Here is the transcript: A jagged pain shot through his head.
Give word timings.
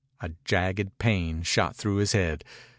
A 0.19 0.31
jagged 0.45 0.97
pain 0.97 1.43
shot 1.43 1.75
through 1.75 1.97
his 1.97 2.13
head. 2.13 2.43